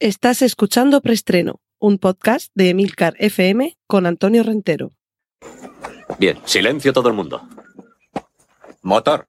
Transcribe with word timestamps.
Estás 0.00 0.42
escuchando 0.42 1.00
Preestreno, 1.00 1.60
un 1.80 1.98
podcast 1.98 2.52
de 2.54 2.70
Emilcar 2.70 3.16
FM 3.18 3.76
con 3.88 4.06
Antonio 4.06 4.44
Rentero. 4.44 4.92
Bien, 6.20 6.38
silencio 6.44 6.92
todo 6.92 7.08
el 7.08 7.16
mundo. 7.16 7.48
Motor. 8.82 9.26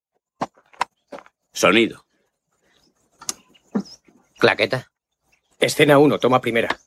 Sonido. 1.51 2.05
Claqueta. 4.37 4.91
Escena 5.59 5.97
1, 5.97 6.19
toma 6.19 6.39
primera. 6.39 6.77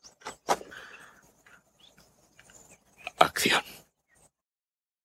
Acción. 3.19 3.63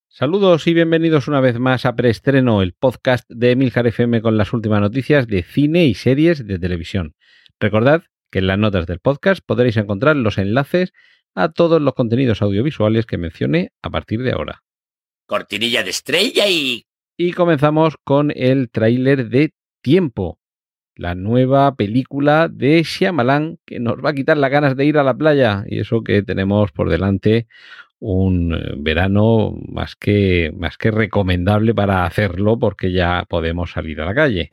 Saludos 0.07 0.69
y 0.69 0.75
bienvenidos 0.75 1.27
una 1.27 1.41
vez 1.41 1.59
más 1.59 1.85
a 1.85 1.97
Preestreno, 1.97 2.63
el 2.63 2.75
podcast 2.75 3.29
de 3.29 3.51
Emilcar 3.51 3.89
FM 3.89 4.23
con 4.23 4.37
las 4.37 4.53
últimas 4.53 4.81
noticias 4.81 5.27
de 5.27 5.43
cine 5.43 5.87
y 5.87 5.95
series 5.95 6.47
de 6.47 6.61
televisión. 6.61 7.17
Recordad 7.59 8.05
que 8.31 8.41
en 8.41 8.47
las 8.47 8.59
notas 8.59 8.87
del 8.87 9.01
podcast 9.01 9.41
podréis 9.45 9.77
encontrar 9.77 10.17
los 10.17 10.39
enlaces 10.39 10.93
a 11.35 11.51
todos 11.51 11.81
los 11.81 11.95
contenidos 11.95 12.43
audiovisuales 12.43 13.07
que 13.07 13.19
mencioné 13.19 13.73
a 13.83 13.91
partir 13.91 14.23
de 14.23 14.33
ahora. 14.33 14.63
Cortinilla 15.27 15.83
de 15.83 15.91
estrella 15.91 16.49
y... 16.49 16.85
Y 17.17 17.33
comenzamos 17.33 17.97
con 18.05 18.33
el 18.35 18.71
tráiler 18.71 19.29
de 19.29 19.53
Tiempo, 19.81 20.39
la 20.97 21.15
nueva 21.15 21.77
película 21.77 22.49
de 22.49 22.83
Shyamalan 22.83 23.59
que 23.65 23.79
nos 23.79 24.05
va 24.05 24.11
a 24.11 24.15
quitar 24.15 24.37
las 24.37 24.51
ganas 24.51 24.77
de 24.77 24.85
ir 24.85 24.99
a 24.99 25.05
la 25.05 25.17
playa 25.17 25.65
y 25.67 25.81
eso 25.81 26.03
que 26.03 26.23
tenemos 26.23 26.73
por 26.73 26.91
delante 26.91 27.47
un 28.01 28.55
eh, 28.55 28.75
verano 28.77 29.57
más 29.69 29.97
que, 29.97 30.53
más 30.57 30.77
que 30.77 30.91
recomendable 30.91 31.75
para 31.75 32.05
hacerlo 32.05 32.59
porque 32.59 32.93
ya 32.93 33.25
podemos 33.29 33.73
salir 33.73 34.01
a 34.01 34.07
la 34.07 34.15
calle. 34.15 34.53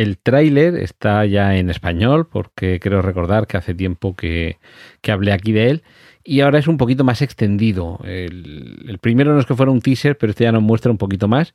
El 0.00 0.16
tráiler 0.16 0.76
está 0.76 1.26
ya 1.26 1.56
en 1.56 1.68
español 1.68 2.26
porque 2.26 2.80
creo 2.80 3.02
recordar 3.02 3.46
que 3.46 3.56
hace 3.58 3.74
tiempo 3.74 4.16
que, 4.16 4.56
hablé 5.06 5.32
aquí 5.32 5.52
de 5.52 5.68
él 5.68 5.82
y 6.24 6.40
ahora 6.40 6.58
es 6.58 6.68
un 6.68 6.78
poquito 6.78 7.04
más 7.04 7.20
extendido. 7.20 8.00
El, 8.04 8.84
el, 8.88 8.98
primero 8.98 9.34
no 9.34 9.40
es 9.40 9.46
que 9.46 9.54
fuera 9.54 9.72
un 9.72 9.82
teaser, 9.82 10.16
pero 10.16 10.30
este 10.30 10.44
ya 10.44 10.52
nos 10.52 10.62
muestra 10.62 10.90
un 10.90 10.98
poquito 10.98 11.28
más. 11.28 11.52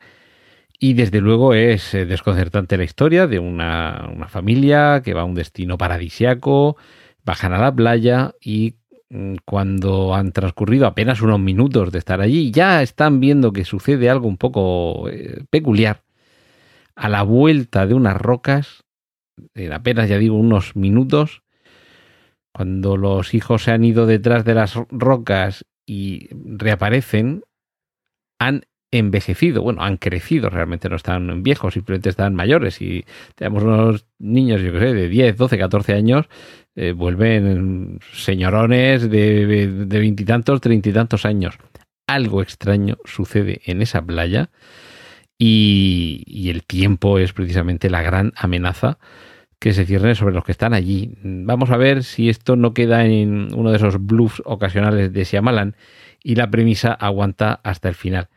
Y 0.80 0.94
desde 0.94 1.22
luego 1.22 1.54
es 1.54 1.94
eh, 1.94 2.06
desconcertante 2.06 2.78
la 2.78 2.84
historia 2.84 3.28
de 3.28 3.40
una, 3.40 4.10
una 4.14 4.28
familia 4.28 5.02
que 5.04 5.14
va 5.14 5.22
a 5.22 5.26
un 5.26 5.36
destino 5.36 5.78
paradisiaco, 5.78 6.78
bajan 7.24 7.54
a 7.54 7.58
la 7.60 7.74
playa 7.74 8.36
y 8.42 8.76
Mm, 9.10 9.36
cuando 9.46 10.16
han 10.16 10.32
transcurrido 10.32 10.88
apenas 10.88 11.22
unos 11.22 11.40
minutos 11.40 11.92
de 11.92 12.00
estar 12.00 12.22
allí, 12.22 12.52
ya 12.52 12.82
están 12.82 13.20
viendo 13.20 13.54
que 13.54 13.64
sucede 13.64 14.10
algo 14.10 14.28
un 14.28 14.38
poco 14.38 15.08
eh, 15.10 15.44
peculiar. 15.50 16.02
A 16.96 17.10
la 17.10 17.24
vuelta 17.24 17.86
de 17.86 17.94
unas 17.94 18.18
rocas, 18.18 18.84
en 19.54 19.74
apenas 19.74 20.10
ya 20.10 20.18
digo 20.18 20.36
unos 20.38 20.76
minutos, 20.76 21.44
cuando 22.54 22.96
los 22.96 23.34
hijos 23.34 23.64
se 23.64 23.72
han 23.72 23.84
ido 23.84 24.06
detrás 24.06 24.46
de 24.46 24.54
las 24.54 24.76
rocas 24.90 25.66
y 25.86 26.30
reaparecen, 26.32 27.44
han 28.40 28.66
envejecido, 28.92 29.62
bueno, 29.62 29.84
han 29.84 29.98
crecido, 29.98 30.50
realmente 30.50 30.88
no 30.88 30.96
están 30.96 31.44
viejos, 31.44 31.74
simplemente 31.74 32.10
están 32.10 32.34
mayores. 32.34 32.82
Y 32.82 33.04
tenemos 33.36 33.64
unos 33.64 34.06
niños, 34.20 34.62
yo 34.62 34.72
que 34.72 34.80
sé, 34.80 34.94
de 34.94 35.10
10, 35.10 35.36
12, 35.36 35.58
14 35.58 35.94
años 35.94 36.28
eh, 36.76 36.94
vuelven 36.94 38.00
señorones 38.14 39.10
de 39.10 39.88
veintitantos, 39.90 40.62
treinta 40.62 40.90
y 40.90 40.94
tantos 40.94 41.26
años. 41.26 41.58
Algo 42.08 42.42
extraño 42.42 42.98
sucede 43.04 43.62
en 43.66 43.82
esa 43.82 44.02
playa 44.02 44.50
y, 45.38 46.50
el 46.50 46.64
tiempo 46.64 47.20
es 47.20 47.34
precisamente 47.34 47.90
la 47.90 48.02
gran 48.02 48.34
amenaza 48.36 48.98
que 49.60 49.74
se 49.74 49.86
cierne 49.86 50.16
sobre 50.16 50.34
los 50.34 50.44
que 50.44 50.52
están 50.52 50.74
allí. 50.74 51.18
Vamos 51.24 51.72
a 51.72 51.78
ver 51.78 52.04
si 52.04 52.30
esto 52.30 52.56
no 52.56 52.74
queda 52.74 53.06
en 53.06 53.54
uno 53.56 53.72
de 53.72 53.78
esos 53.78 54.06
bluffs 54.06 54.42
ocasionales 54.46 55.12
de 55.12 55.24
Shyamalan 55.24 55.76
y 56.24 56.36
la 56.36 56.50
premisa 56.52 56.94
aguanta 56.94 57.60
hasta 57.64 57.90
el 57.90 57.96
final 57.96 58.30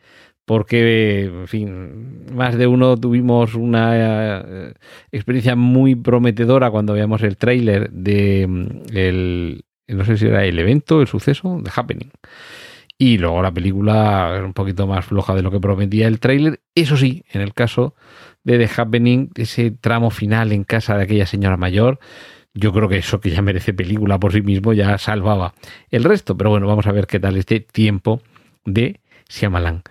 porque, 0.49 1.25
en 1.25 1.47
fin, 1.47 2.25
más 2.33 2.57
de 2.57 2.65
uno 2.65 2.97
tuvimos 2.97 3.53
una 3.53 3.91
eh, 3.93 4.73
experiencia 5.11 5.55
muy 5.55 5.93
prometedora 5.93 6.71
cuando 6.71 6.93
veíamos 6.93 7.21
el 7.21 7.37
tráiler 7.37 7.91
de 7.91 8.47
mm, 8.47 8.67
el, 8.91 9.63
no 9.89 10.03
sé 10.05 10.17
si 10.17 10.25
era 10.25 10.43
el 10.45 10.57
evento, 10.57 11.01
el 11.01 11.07
suceso, 11.07 11.61
The 11.63 11.69
Happening. 11.75 12.09
Y 13.01 13.17
luego 13.17 13.41
la 13.41 13.53
película 13.53 14.41
un 14.43 14.53
poquito 14.53 14.85
más 14.85 15.05
floja 15.05 15.33
de 15.33 15.41
lo 15.41 15.51
que 15.51 15.61
prometía 15.61 16.05
el 16.05 16.19
tráiler. 16.19 16.59
Eso 16.75 16.97
sí, 16.97 17.23
en 17.31 17.39
el 17.39 17.53
caso 17.53 17.95
de 18.43 18.57
The 18.57 18.69
Happening, 18.75 19.31
ese 19.35 19.71
tramo 19.71 20.09
final 20.09 20.51
en 20.51 20.65
casa 20.65 20.97
de 20.97 21.03
aquella 21.03 21.25
señora 21.25 21.55
mayor, 21.55 21.99
yo 22.53 22.73
creo 22.73 22.89
que 22.89 22.97
eso 22.97 23.21
que 23.21 23.29
ya 23.29 23.41
merece 23.41 23.73
película 23.73 24.19
por 24.19 24.33
sí 24.33 24.41
mismo 24.41 24.73
ya 24.73 24.97
salvaba 24.97 25.53
el 25.89 26.03
resto. 26.03 26.35
Pero 26.35 26.49
bueno, 26.49 26.67
vamos 26.67 26.87
a 26.87 26.91
ver 26.91 27.07
qué 27.07 27.21
tal 27.21 27.37
este 27.37 27.61
tiempo 27.61 28.21
de 28.65 28.99
Shyamalan. 29.29 29.83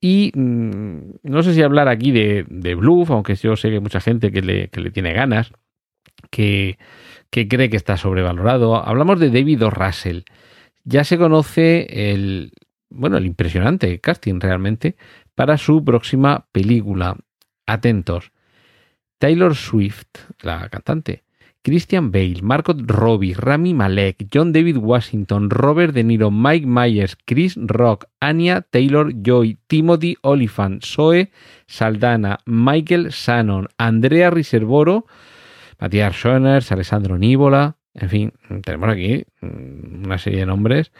Y 0.00 0.30
mmm, 0.32 1.14
no 1.24 1.42
sé 1.42 1.54
si 1.54 1.62
hablar 1.62 1.88
aquí 1.88 2.12
de, 2.12 2.44
de, 2.48 2.74
bluff, 2.76 3.10
aunque 3.10 3.34
yo 3.34 3.56
sé 3.56 3.70
que 3.70 3.74
hay 3.74 3.80
mucha 3.80 4.00
gente 4.00 4.30
que 4.30 4.40
le, 4.40 4.68
que 4.68 4.80
le 4.80 4.92
tiene 4.92 5.12
ganas, 5.12 5.52
que, 6.30 6.78
que, 7.30 7.48
cree 7.48 7.70
que 7.70 7.76
está 7.76 7.96
sobrevalorado. 7.96 8.76
Hablamos 8.76 9.18
de 9.18 9.30
David. 9.30 9.64
Russell. 9.64 10.20
Ya 10.84 11.04
se 11.04 11.18
conoce 11.18 12.12
el, 12.12 12.52
bueno, 12.90 13.16
el 13.16 13.26
impresionante 13.26 14.00
casting 14.00 14.40
realmente 14.40 14.96
para 15.34 15.58
su 15.58 15.84
próxima 15.84 16.46
película. 16.52 17.16
Atentos. 17.66 18.32
Taylor 19.18 19.54
Swift, 19.54 20.08
la 20.40 20.68
cantante, 20.68 21.22
Christian 21.62 22.10
Bale, 22.10 22.42
Margot 22.42 22.76
Robbie, 22.76 23.34
Rami 23.34 23.72
Malek, 23.72 24.26
John 24.34 24.52
David 24.52 24.78
Washington, 24.78 25.48
Robert 25.48 25.94
De 25.94 26.02
Niro, 26.02 26.32
Mike 26.32 26.66
Myers, 26.66 27.16
Chris 27.24 27.54
Rock, 27.56 28.06
Anya 28.18 28.62
Taylor-Joy, 28.62 29.58
Timothy 29.68 30.16
Oliphant, 30.22 30.84
Zoe 30.84 31.30
Saldana, 31.68 32.40
Michael 32.46 33.10
Shannon, 33.10 33.68
Andrea 33.78 34.30
Riservoro, 34.30 35.06
Matías 35.78 36.16
Schoeners, 36.16 36.72
Alessandro 36.72 37.16
Níbola, 37.16 37.76
en 37.94 38.08
fin, 38.08 38.32
tenemos 38.64 38.88
aquí 38.88 39.24
mm, 39.40 40.04
una 40.04 40.18
serie 40.18 40.40
de 40.40 40.46
nombres 40.46 40.92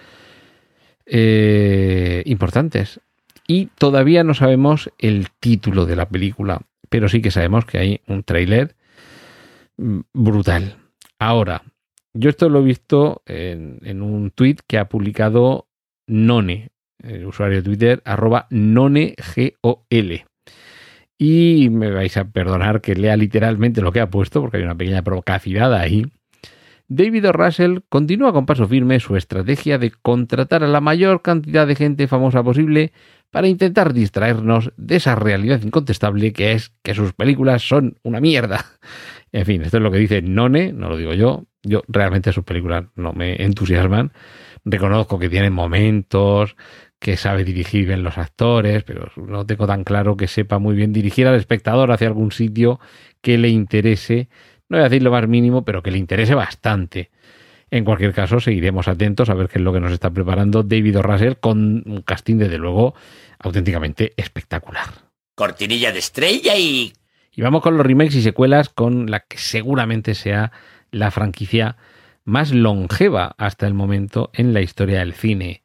eh, 1.06 2.22
importantes. 2.26 3.00
Y 3.46 3.66
todavía 3.78 4.24
no 4.24 4.34
sabemos 4.34 4.90
el 4.98 5.28
título 5.40 5.84
de 5.84 5.96
la 5.96 6.08
película, 6.08 6.62
pero 6.88 7.08
sí 7.08 7.20
que 7.20 7.30
sabemos 7.30 7.64
que 7.64 7.78
hay 7.78 8.00
un 8.06 8.22
tráiler 8.22 8.76
brutal. 10.12 10.76
Ahora, 11.18 11.62
yo 12.14 12.30
esto 12.30 12.48
lo 12.48 12.60
he 12.60 12.64
visto 12.64 13.22
en, 13.26 14.02
un 14.02 14.30
tweet 14.30 14.56
que 14.66 14.78
ha 14.78 14.88
publicado 14.88 15.66
None, 16.06 16.70
el 17.02 17.26
usuario 17.26 17.58
de 17.58 17.62
Twitter, 17.62 18.02
arroba 18.04 18.46
NoneGOL. 18.50 20.24
Y 21.18 21.68
me 21.70 21.90
vais 21.90 22.16
a 22.16 22.24
perdonar 22.24 22.80
que 22.80 22.94
lea 22.94 23.16
literalmente 23.16 23.80
lo 23.80 23.92
que 23.92 24.00
ha 24.00 24.10
puesto, 24.10 24.40
porque 24.40 24.58
hay 24.58 24.62
una 24.64 24.76
pequeña 24.76 25.02
provocacidad 25.02 25.72
ahí. 25.74 26.06
David 26.94 27.24
Russell 27.32 27.78
continúa 27.88 28.34
con 28.34 28.44
paso 28.44 28.68
firme 28.68 29.00
su 29.00 29.16
estrategia 29.16 29.78
de 29.78 29.92
contratar 29.92 30.62
a 30.62 30.66
la 30.66 30.82
mayor 30.82 31.22
cantidad 31.22 31.66
de 31.66 31.74
gente 31.74 32.06
famosa 32.06 32.42
posible 32.42 32.92
para 33.30 33.48
intentar 33.48 33.94
distraernos 33.94 34.72
de 34.76 34.96
esa 34.96 35.14
realidad 35.14 35.62
incontestable 35.62 36.34
que 36.34 36.52
es 36.52 36.74
que 36.82 36.92
sus 36.92 37.14
películas 37.14 37.66
son 37.66 37.96
una 38.02 38.20
mierda. 38.20 38.64
En 39.34 39.46
fin, 39.46 39.62
esto 39.62 39.78
es 39.78 39.82
lo 39.82 39.90
que 39.90 39.96
dice 39.96 40.20
None, 40.20 40.74
no 40.74 40.90
lo 40.90 40.98
digo 40.98 41.14
yo. 41.14 41.46
Yo 41.62 41.80
realmente 41.88 42.34
sus 42.34 42.44
películas 42.44 42.84
no 42.96 43.14
me 43.14 43.42
entusiasman. 43.42 44.12
Reconozco 44.62 45.18
que 45.18 45.30
tienen 45.30 45.54
momentos, 45.54 46.54
que 46.98 47.16
sabe 47.16 47.42
dirigir 47.42 47.86
bien 47.86 48.02
los 48.02 48.18
actores, 48.18 48.84
pero 48.84 49.10
no 49.16 49.46
tengo 49.46 49.66
tan 49.66 49.84
claro 49.84 50.18
que 50.18 50.28
sepa 50.28 50.58
muy 50.58 50.74
bien 50.76 50.92
dirigir 50.92 51.26
al 51.26 51.36
espectador 51.36 51.92
hacia 51.92 52.08
algún 52.08 52.30
sitio 52.30 52.78
que 53.22 53.38
le 53.38 53.48
interese. 53.48 54.28
No 54.72 54.78
voy 54.78 54.86
a 54.86 54.88
decir 54.88 55.02
lo 55.02 55.10
más 55.10 55.28
mínimo, 55.28 55.66
pero 55.66 55.82
que 55.82 55.90
le 55.90 55.98
interese 55.98 56.34
bastante. 56.34 57.10
En 57.70 57.84
cualquier 57.84 58.14
caso, 58.14 58.40
seguiremos 58.40 58.88
atentos 58.88 59.28
a 59.28 59.34
ver 59.34 59.48
qué 59.48 59.58
es 59.58 59.64
lo 59.64 59.70
que 59.70 59.80
nos 59.80 59.92
está 59.92 60.10
preparando 60.10 60.62
David 60.62 60.98
O'Russell 60.98 61.36
con 61.36 61.82
un 61.84 62.00
casting, 62.00 62.38
desde 62.38 62.56
luego, 62.56 62.94
auténticamente 63.38 64.14
espectacular. 64.16 64.86
Cortinilla 65.34 65.92
de 65.92 65.98
estrella 65.98 66.56
y 66.56 66.94
y 67.34 67.42
vamos 67.42 67.60
con 67.60 67.76
los 67.76 67.84
remakes 67.84 68.14
y 68.14 68.22
secuelas 68.22 68.70
con 68.70 69.10
la 69.10 69.20
que 69.20 69.36
seguramente 69.36 70.14
sea 70.14 70.52
la 70.90 71.10
franquicia 71.10 71.76
más 72.24 72.52
longeva 72.52 73.34
hasta 73.36 73.66
el 73.66 73.74
momento 73.74 74.30
en 74.32 74.54
la 74.54 74.62
historia 74.62 75.00
del 75.00 75.12
cine. 75.12 75.62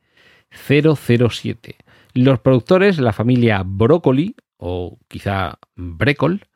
007. 0.52 1.78
Los 2.14 2.40
productores, 2.40 3.00
la 3.00 3.14
familia 3.14 3.64
Broccoli, 3.66 4.36
o 4.58 4.98
quizá 5.08 5.60
Brecol, 5.76 6.48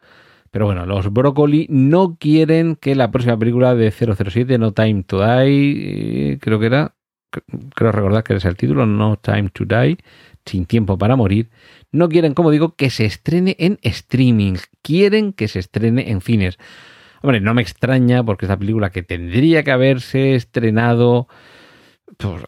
pero 0.52 0.66
bueno, 0.66 0.86
los 0.86 1.12
Broccoli 1.12 1.66
no 1.70 2.18
quieren 2.20 2.76
que 2.76 2.94
la 2.94 3.10
próxima 3.10 3.38
película 3.38 3.74
de 3.74 3.92
007, 3.92 4.58
No 4.58 4.74
Time 4.74 5.04
to 5.04 5.26
Die, 5.26 6.34
eh, 6.34 6.38
creo 6.42 6.60
que 6.60 6.66
era, 6.66 6.96
creo 7.74 7.92
recordar 7.94 8.24
que 8.24 8.36
es 8.36 8.44
el 8.44 8.58
título, 8.58 8.86
No 8.86 9.16
Time 9.16 9.50
to 9.50 9.64
Die, 9.64 9.98
sin 10.46 10.66
tiempo 10.66 10.98
para 10.98 11.16
morir, 11.16 11.50
no 11.92 12.10
quieren, 12.10 12.34
como 12.34 12.52
digo, 12.52 12.76
que 12.76 12.90
se 12.90 13.06
estrene 13.06 13.56
en 13.60 13.80
streaming, 13.82 14.56
quieren 14.82 15.32
que 15.32 15.48
se 15.48 15.60
estrene 15.60 16.12
en 16.12 16.20
cines. 16.20 16.58
Hombre, 17.22 17.40
no 17.40 17.54
me 17.54 17.62
extraña 17.62 18.24
porque 18.24 18.46
esta 18.46 18.58
película 18.58 18.90
que 18.90 19.04
tendría 19.04 19.64
que 19.64 19.72
haberse 19.72 20.36
estrenado 20.36 21.28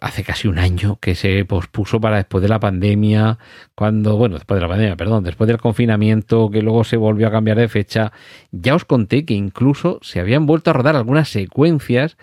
hace 0.02 0.24
casi 0.24 0.48
un 0.48 0.60
año 0.60 0.98
que 1.00 1.16
se 1.16 1.46
pospuso 1.46 2.00
para 2.00 2.18
después 2.18 2.42
de 2.42 2.48
la 2.48 2.60
pandemia, 2.60 3.38
cuando, 3.76 4.18
bueno, 4.18 4.36
después 4.36 4.58
de 4.58 4.62
la 4.62 4.68
pandemia, 4.68 4.96
perdón, 4.96 5.24
después 5.24 5.48
del 5.48 5.58
confinamiento, 5.58 6.50
que 6.50 6.62
luego 6.62 6.84
se 6.84 6.98
volvió 6.98 7.28
a 7.28 7.32
cambiar 7.32 7.58
de 7.58 7.68
fecha, 7.68 8.12
ya 8.52 8.76
os 8.76 8.86
conté 8.86 9.26
que 9.26 9.34
incluso 9.34 10.00
se 10.02 10.20
habían 10.20 10.46
vuelto 10.46 10.70
a 10.70 10.74
rodar 10.74 10.96
algunas 10.96 11.30
secuencias 11.30 12.18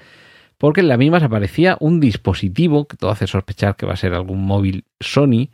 porque 0.60 0.82
en 0.82 0.88
la 0.88 0.98
misma 0.98 1.16
aparecía 1.16 1.78
un 1.80 2.00
dispositivo, 2.00 2.86
que 2.86 2.98
todo 2.98 3.10
hace 3.10 3.26
sospechar 3.26 3.76
que 3.76 3.86
va 3.86 3.94
a 3.94 3.96
ser 3.96 4.12
algún 4.12 4.44
móvil 4.44 4.84
Sony, 5.00 5.48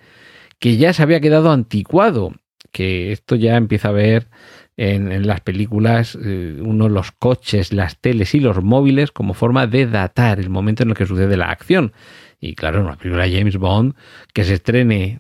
que 0.59 0.79
ya 0.79 0.93
se 0.93 1.03
había 1.03 1.21
quedado 1.21 1.53
anticuado, 1.53 2.33
que 2.73 3.13
esto 3.13 3.37
ya 3.37 3.57
empieza 3.57 3.91
a 3.91 3.93
ver 3.93 4.27
en, 4.76 5.26
las 5.26 5.40
películas 5.40 6.19
eh, 6.23 6.61
uno 6.61 6.88
los 6.88 7.12
coches, 7.12 7.73
las 7.73 7.99
teles 7.99 8.34
y 8.34 8.40
los 8.40 8.62
móviles 8.62 9.11
como 9.11 9.34
forma 9.34 9.67
de 9.67 9.87
datar 9.87 10.38
el 10.38 10.50
momento 10.50 10.82
en 10.82 10.90
el 10.90 10.94
que 10.94 11.06
sucede 11.06 11.37
la 11.37 11.50
acción. 11.50 11.93
Y 12.40 12.55
claro, 12.55 12.81
en 12.81 12.87
una 12.87 12.96
película 12.96 13.25
de 13.25 13.38
James 13.38 13.56
Bond 13.56 13.94
que 14.34 14.44
se 14.44 14.55
estrene 14.55 15.19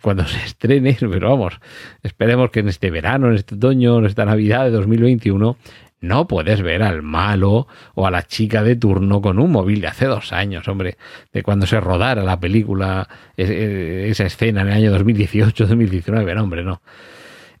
cuando 0.00 0.26
se 0.26 0.44
estrene, 0.44 0.96
pero 1.00 1.30
vamos, 1.30 1.60
esperemos 2.02 2.50
que 2.50 2.60
en 2.60 2.68
este 2.68 2.90
verano, 2.90 3.28
en 3.28 3.34
este 3.34 3.54
otoño, 3.54 3.98
en 3.98 4.06
esta 4.06 4.24
Navidad 4.24 4.64
de 4.64 4.70
2021, 4.70 5.56
no 6.02 6.26
puedes 6.26 6.62
ver 6.62 6.82
al 6.82 7.02
malo 7.02 7.66
o 7.94 8.06
a 8.06 8.10
la 8.10 8.22
chica 8.22 8.62
de 8.62 8.74
turno 8.74 9.20
con 9.20 9.38
un 9.38 9.52
móvil 9.52 9.82
de 9.82 9.88
hace 9.88 10.06
dos 10.06 10.32
años, 10.32 10.66
hombre, 10.66 10.96
de 11.32 11.42
cuando 11.42 11.66
se 11.66 11.78
rodara 11.78 12.22
la 12.22 12.40
película, 12.40 13.06
esa 13.36 14.24
escena 14.24 14.62
en 14.62 14.68
el 14.68 14.72
año 14.72 14.98
2018-2019, 14.98 16.34
no, 16.34 16.42
hombre, 16.42 16.64
no. 16.64 16.80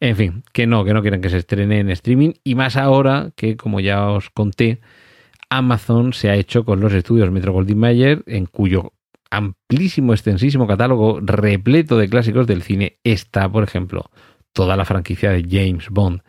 En 0.00 0.16
fin, 0.16 0.42
que 0.52 0.66
no, 0.66 0.84
que 0.84 0.94
no 0.94 1.02
quieren 1.02 1.20
que 1.20 1.28
se 1.28 1.36
estrene 1.36 1.78
en 1.78 1.90
streaming 1.90 2.32
y 2.42 2.54
más 2.54 2.76
ahora 2.76 3.32
que, 3.36 3.56
como 3.58 3.80
ya 3.80 4.08
os 4.08 4.30
conté, 4.30 4.80
Amazon 5.50 6.14
se 6.14 6.30
ha 6.30 6.36
hecho 6.36 6.64
con 6.64 6.80
los 6.80 6.94
estudios 6.94 7.30
Metro 7.30 7.52
Goldwyn 7.52 7.78
Mayer, 7.78 8.22
en 8.26 8.46
cuyo 8.46 8.94
amplísimo, 9.30 10.12
extensísimo 10.12 10.66
catálogo 10.66 11.20
repleto 11.20 11.98
de 11.98 12.08
clásicos 12.08 12.46
del 12.46 12.62
cine 12.62 12.98
está, 13.04 13.48
por 13.50 13.62
ejemplo, 13.62 14.10
toda 14.52 14.76
la 14.76 14.84
franquicia 14.84 15.30
de 15.30 15.44
James 15.48 15.88
Bond. 15.90 16.22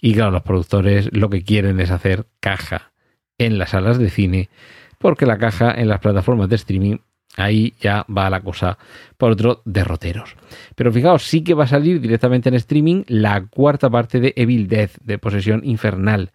Y 0.00 0.14
claro, 0.14 0.32
los 0.32 0.42
productores 0.42 1.08
lo 1.12 1.30
que 1.30 1.44
quieren 1.44 1.80
es 1.80 1.90
hacer 1.90 2.26
caja 2.40 2.92
en 3.38 3.56
las 3.58 3.70
salas 3.70 3.98
de 3.98 4.10
cine, 4.10 4.50
porque 4.98 5.26
la 5.26 5.38
caja 5.38 5.72
en 5.72 5.88
las 5.88 6.00
plataformas 6.00 6.48
de 6.48 6.56
streaming 6.56 6.96
Ahí 7.36 7.74
ya 7.80 8.04
va 8.14 8.28
la 8.28 8.40
cosa 8.40 8.76
por 9.16 9.32
otro 9.32 9.62
derroteros. 9.64 10.36
Pero 10.74 10.92
fijaos, 10.92 11.22
sí 11.22 11.42
que 11.42 11.54
va 11.54 11.64
a 11.64 11.68
salir 11.68 12.00
directamente 12.00 12.48
en 12.48 12.56
streaming 12.56 13.04
la 13.06 13.46
cuarta 13.46 13.88
parte 13.88 14.20
de 14.20 14.34
Evil 14.36 14.68
Death, 14.68 14.98
de 15.02 15.18
Posesión 15.18 15.62
Infernal. 15.64 16.30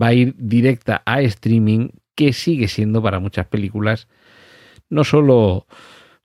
Va 0.00 0.08
a 0.08 0.14
ir 0.14 0.34
directa 0.36 1.02
a 1.06 1.20
streaming, 1.20 1.90
que 2.16 2.32
sigue 2.32 2.68
siendo 2.68 3.02
para 3.02 3.20
muchas 3.20 3.46
películas 3.46 4.08
no 4.90 5.04
solo 5.04 5.66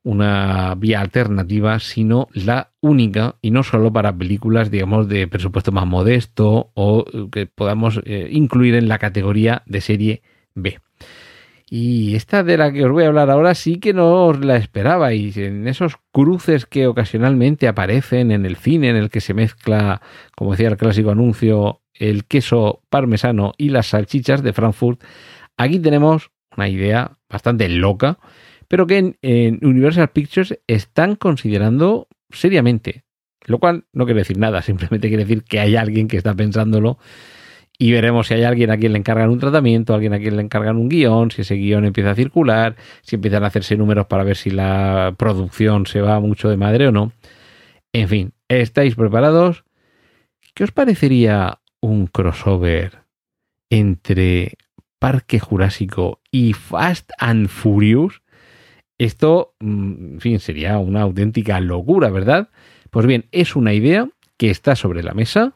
una 0.03 0.75
vía 0.75 1.01
alternativa, 1.01 1.79
sino 1.79 2.27
la 2.33 2.71
única, 2.79 3.35
y 3.41 3.51
no 3.51 3.63
solo 3.63 3.91
para 3.91 4.15
películas, 4.15 4.71
digamos, 4.71 5.09
de 5.09 5.27
presupuesto 5.27 5.71
más 5.71 5.85
modesto 5.85 6.71
o 6.73 7.05
que 7.31 7.47
podamos 7.47 7.99
eh, 8.05 8.29
incluir 8.31 8.75
en 8.75 8.87
la 8.87 8.97
categoría 8.97 9.63
de 9.65 9.81
serie 9.81 10.21
B. 10.55 10.79
Y 11.71 12.15
esta 12.15 12.43
de 12.43 12.57
la 12.57 12.71
que 12.71 12.83
os 12.83 12.91
voy 12.91 13.03
a 13.03 13.07
hablar 13.07 13.29
ahora 13.29 13.53
sí 13.53 13.79
que 13.79 13.93
no 13.93 14.25
os 14.25 14.43
la 14.43 14.55
esperabais. 14.57 15.37
En 15.37 15.67
esos 15.67 15.97
cruces 16.11 16.65
que 16.65 16.87
ocasionalmente 16.87 17.67
aparecen 17.67 18.31
en 18.31 18.45
el 18.45 18.55
cine, 18.55 18.89
en 18.89 18.95
el 18.95 19.09
que 19.09 19.21
se 19.21 19.35
mezcla, 19.35 20.01
como 20.35 20.51
decía 20.51 20.69
el 20.69 20.77
clásico 20.77 21.11
anuncio, 21.11 21.81
el 21.93 22.25
queso 22.25 22.81
parmesano 22.89 23.53
y 23.57 23.69
las 23.69 23.87
salchichas 23.87 24.41
de 24.41 24.53
Frankfurt, 24.53 25.03
aquí 25.57 25.79
tenemos 25.79 26.31
una 26.57 26.69
idea 26.69 27.17
bastante 27.29 27.69
loca, 27.69 28.17
pero 28.67 28.87
que 28.87 29.15
en, 29.21 29.59
Universal 29.61 30.09
Pictures 30.09 30.59
están 30.65 31.15
considerando 31.15 32.07
seriamente. 32.29 33.03
Lo 33.45 33.59
cual 33.59 33.85
no 33.93 34.05
quiere 34.05 34.21
decir 34.21 34.37
nada, 34.37 34.61
simplemente 34.61 35.07
quiere 35.07 35.25
decir 35.25 35.43
que 35.43 35.59
hay 35.59 35.75
alguien 35.75 36.07
que 36.07 36.17
está 36.17 36.33
pensándolo 36.33 36.97
y 37.81 37.93
veremos 37.93 38.27
si 38.27 38.33
hay 38.33 38.43
alguien 38.43 38.71
a 38.71 38.77
quien 38.77 38.91
le 38.91 38.99
encargan 38.99 39.29
un 39.29 39.39
tratamiento, 39.39 39.93
alguien 39.93 40.13
a 40.13 40.19
quien 40.19 40.35
le 40.35 40.43
encargan 40.43 40.75
un 40.75 40.89
guion, 40.89 41.31
si 41.31 41.43
ese 41.43 41.55
guion 41.55 41.85
empieza 41.85 42.11
a 42.11 42.15
circular, 42.15 42.75
si 43.03 43.15
empiezan 43.15 43.45
a 43.45 43.47
hacerse 43.47 43.77
números 43.77 44.05
para 44.07 44.25
ver 44.25 44.35
si 44.35 44.49
la 44.49 45.15
producción 45.17 45.85
se 45.85 46.01
va 46.01 46.19
mucho 46.19 46.49
de 46.49 46.57
madre 46.57 46.89
o 46.89 46.91
no. 46.91 47.13
En 47.93 48.09
fin, 48.09 48.33
¿estáis 48.49 48.95
preparados? 48.95 49.63
¿Qué 50.53 50.65
os 50.65 50.71
parecería 50.71 51.61
un 51.79 52.07
crossover 52.07 52.99
entre 53.69 54.57
Parque 54.99 55.39
Jurásico 55.39 56.19
y 56.31 56.51
Fast 56.51 57.11
and 57.17 57.47
Furious? 57.47 58.21
Esto, 58.97 59.55
mm, 59.61 60.15
en 60.15 60.19
fin, 60.19 60.39
sería 60.41 60.79
una 60.79 61.03
auténtica 61.03 61.61
locura, 61.61 62.09
¿verdad? 62.09 62.49
Pues 62.89 63.05
bien, 63.05 63.27
es 63.31 63.55
una 63.55 63.73
idea 63.73 64.09
que 64.35 64.49
está 64.49 64.75
sobre 64.75 65.01
la 65.01 65.13
mesa 65.13 65.53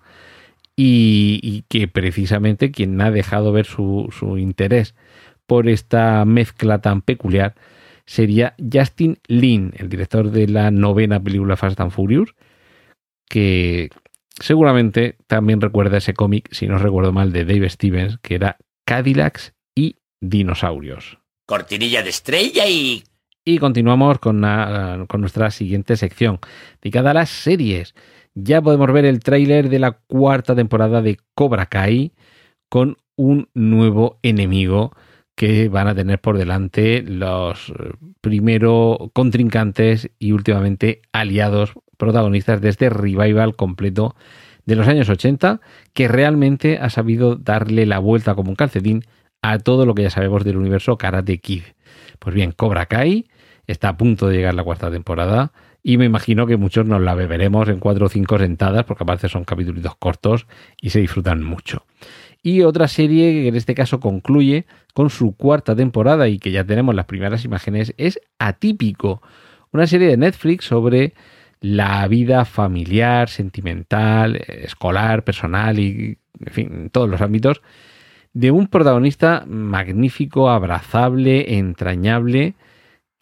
y, 0.76 1.64
que 1.70 1.88
precisamente 1.88 2.72
quien 2.72 3.00
ha 3.02 3.12
dejado 3.12 3.52
ver 3.52 3.66
su, 3.66 4.10
interés 4.38 4.96
por 5.46 5.68
esta 5.70 6.26
mezcla 6.26 6.82
tan 6.82 7.02
peculiar 7.02 7.56
sería 8.06 8.56
Justin 8.72 9.20
Lin, 9.28 9.74
el 9.78 9.90
director 9.90 10.32
de 10.32 10.48
la 10.48 10.72
novena 10.72 11.22
película 11.22 11.56
Fast 11.56 11.80
and 11.80 11.92
Furious, 11.92 12.36
que 13.30 13.90
seguramente 14.40 15.18
también 15.28 15.62
recuerda 15.62 15.98
ese 15.98 16.14
cómic, 16.14 16.50
si 16.52 16.68
no 16.68 16.78
recuerdo 16.78 17.12
mal, 17.12 17.32
de 17.32 17.46
Dave 17.46 17.70
Stevens, 17.70 18.18
que 18.22 18.36
era 18.36 18.58
Cadillacs 18.86 19.54
y 19.76 19.98
dinosaurios. 20.20 21.20
Cortinilla 21.46 22.04
de 22.04 22.10
estrella 22.10 22.68
y... 22.68 23.04
Y 23.46 23.58
continuamos 23.58 24.20
con, 24.20 24.42
con 25.08 25.20
nuestra 25.20 25.52
siguiente 25.52 25.98
sección, 25.98 26.40
dedicada 26.82 27.12
a 27.12 27.14
las 27.14 27.30
series 27.30 27.94
ya 28.36 28.62
podemos 28.62 28.92
ver 28.92 29.06
el 29.06 29.20
tráiler 29.20 29.70
de 29.70 29.80
la 29.80 29.92
cuarta 29.92 30.56
temporada 30.56 31.02
de 31.02 31.18
Cobra 31.36 31.68
Kai 31.68 32.14
con 32.70 32.98
un 33.16 33.50
nuevo 33.54 34.20
enemigo 34.24 34.92
que 35.36 35.70
van 35.70 35.88
a 35.88 35.96
tener 35.96 36.20
por 36.20 36.38
delante 36.38 37.02
los 37.02 37.70
eh, 37.70 37.74
primero 38.22 39.12
contrincantes 39.14 40.12
y 40.20 40.32
últimamente 40.32 41.02
aliados 41.12 41.74
protagonistas 41.98 42.62
de 42.62 42.70
este 42.70 42.90
revival 42.90 43.56
completo 43.56 44.16
de 44.66 44.76
los 44.76 44.88
años 44.88 45.10
80 45.10 45.60
que 45.94 46.08
realmente 46.08 46.78
ha 46.80 46.90
sabido 46.90 47.36
darle 47.36 47.86
la 47.86 48.00
vuelta 48.00 48.36
como 48.36 48.50
un 48.50 48.56
calcetín 48.56 49.04
a 49.42 49.60
todo 49.60 49.86
lo 49.86 49.94
que 49.94 50.04
ya 50.04 50.10
sabemos 50.10 50.44
del 50.44 50.58
universo 50.58 50.98
Karate 50.98 51.40
Kid. 51.40 51.64
Pues 52.20 52.34
bien, 52.34 52.52
Cobra 52.52 52.86
Kai 52.86 53.28
está 53.68 53.90
a 53.90 53.98
punto 53.98 54.28
de 54.28 54.38
llegar 54.38 54.54
la 54.54 54.64
cuarta 54.64 54.90
temporada 54.90 55.52
y 55.84 55.98
me 55.98 56.06
imagino 56.06 56.48
que 56.48 56.56
muchos 56.56 56.86
nos 56.86 57.02
la 57.02 57.14
beberemos 57.14 57.68
en 57.68 57.80
cuatro 57.80 58.06
o 58.06 58.10
cinco 58.10 58.40
sentadas, 58.40 58.86
porque 58.86 59.04
aparte 59.04 59.28
son 59.28 59.44
capítulos 59.44 59.96
cortos 59.98 60.48
y 60.82 60.92
se 60.92 61.00
disfrutan 61.00 61.44
mucho. 61.44 61.86
Y 62.42 62.62
otra 62.62 62.88
serie 62.88 63.32
que 63.34 63.48
en 63.50 63.56
este 63.56 63.76
caso 63.76 64.00
concluye 64.00 64.66
con 64.94 65.10
su 65.10 65.36
cuarta 65.36 65.76
temporada 65.76 66.30
y 66.30 66.40
que 66.40 66.52
ya 66.52 66.64
tenemos 66.64 66.96
las 66.96 67.06
primeras 67.06 67.44
imágenes 67.44 67.94
es 67.98 68.20
Atípico, 68.40 69.22
una 69.72 69.86
serie 69.86 70.08
de 70.08 70.18
Netflix 70.18 70.66
sobre 70.66 71.14
la 71.60 72.08
vida 72.08 72.46
familiar, 72.46 73.30
sentimental, 73.30 74.36
escolar, 74.48 75.24
personal 75.24 75.80
y, 75.80 76.18
en 76.46 76.54
fin, 76.54 76.90
todos 76.92 77.10
los 77.10 77.22
ámbitos 77.22 77.62
de 78.34 78.52
un 78.52 78.68
protagonista 78.68 79.46
magnífico, 79.48 80.50
abrazable, 80.50 81.58
entrañable, 81.58 82.56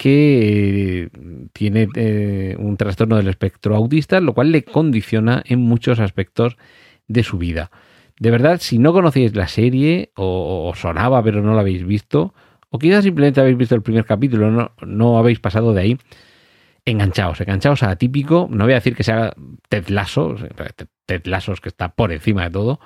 que 0.01 1.11
tiene 1.53 1.87
eh, 1.93 2.55
un 2.57 2.75
trastorno 2.75 3.17
del 3.17 3.27
espectro 3.27 3.75
autista, 3.75 4.19
lo 4.19 4.33
cual 4.33 4.51
le 4.51 4.63
condiciona 4.63 5.43
en 5.45 5.59
muchos 5.59 5.99
aspectos 5.99 6.57
de 7.07 7.21
su 7.21 7.37
vida. 7.37 7.69
De 8.19 8.31
verdad, 8.31 8.57
si 8.59 8.79
no 8.79 8.93
conocéis 8.93 9.35
la 9.35 9.47
serie 9.47 10.11
o, 10.15 10.73
sonaba 10.75 11.21
pero 11.21 11.43
no 11.43 11.53
la 11.53 11.61
habéis 11.61 11.85
visto, 11.85 12.33
o 12.71 12.79
quizás 12.79 13.03
simplemente 13.03 13.41
habéis 13.41 13.57
visto 13.57 13.75
el 13.75 13.83
primer 13.83 14.03
capítulo, 14.05 14.49
no, 14.49 14.71
no 14.81 15.19
habéis 15.19 15.39
pasado 15.39 15.71
de 15.71 15.81
ahí, 15.81 15.97
enganchaos, 16.83 17.39
enganchaos 17.39 17.83
a 17.83 17.95
típico, 17.95 18.47
no 18.49 18.63
voy 18.63 18.73
a 18.73 18.77
decir 18.77 18.95
que 18.95 19.03
sea 19.03 19.35
Ted 19.69 19.89
Lasso, 19.89 20.35
Ted 21.05 21.25
Lasso 21.25 21.53
que 21.61 21.69
está 21.69 21.89
por 21.89 22.11
encima 22.11 22.45
de 22.45 22.49
todo, 22.49 22.79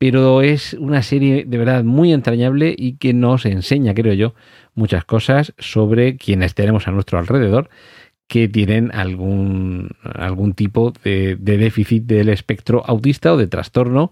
pero 0.00 0.40
es 0.40 0.72
una 0.80 1.02
serie 1.02 1.44
de 1.46 1.58
verdad 1.58 1.84
muy 1.84 2.14
entrañable 2.14 2.74
y 2.74 2.94
que 2.94 3.12
nos 3.12 3.44
enseña, 3.44 3.92
creo 3.92 4.14
yo, 4.14 4.34
muchas 4.74 5.04
cosas 5.04 5.52
sobre 5.58 6.16
quienes 6.16 6.54
tenemos 6.54 6.88
a 6.88 6.90
nuestro 6.90 7.18
alrededor 7.18 7.68
que 8.26 8.48
tienen 8.48 8.90
algún, 8.94 9.90
algún 10.02 10.54
tipo 10.54 10.94
de, 11.04 11.36
déficit 11.36 12.04
del 12.04 12.30
espectro 12.30 12.82
autista 12.86 13.34
o 13.34 13.36
de 13.36 13.46
trastorno 13.46 14.10